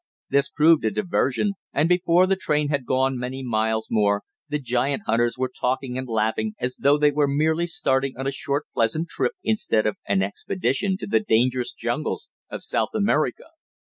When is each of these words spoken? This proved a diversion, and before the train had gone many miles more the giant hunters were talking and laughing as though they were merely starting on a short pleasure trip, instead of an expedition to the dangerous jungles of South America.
This 0.31 0.49
proved 0.49 0.83
a 0.83 0.89
diversion, 0.89 1.53
and 1.71 1.87
before 1.87 2.25
the 2.25 2.35
train 2.35 2.69
had 2.69 2.87
gone 2.87 3.19
many 3.19 3.43
miles 3.43 3.85
more 3.91 4.23
the 4.49 4.57
giant 4.57 5.03
hunters 5.05 5.37
were 5.37 5.47
talking 5.61 5.95
and 5.95 6.07
laughing 6.07 6.55
as 6.59 6.77
though 6.77 6.97
they 6.97 7.11
were 7.11 7.27
merely 7.27 7.67
starting 7.67 8.17
on 8.17 8.25
a 8.25 8.31
short 8.31 8.65
pleasure 8.73 9.01
trip, 9.07 9.33
instead 9.43 9.85
of 9.85 9.97
an 10.07 10.23
expedition 10.23 10.97
to 10.97 11.05
the 11.05 11.19
dangerous 11.19 11.71
jungles 11.71 12.29
of 12.49 12.63
South 12.63 12.95
America. 12.95 13.43